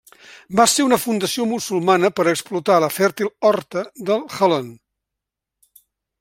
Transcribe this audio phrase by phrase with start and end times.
[0.59, 4.75] Va ser una fundació musulmana per a explotar la fèrtil horta del Jalón.